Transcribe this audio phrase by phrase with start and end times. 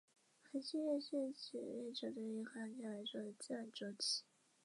[0.41, 4.23] 恒星月是指月球对于一颗恒星来说的自转周期。